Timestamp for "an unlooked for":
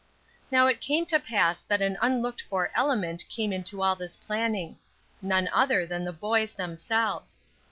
1.79-2.71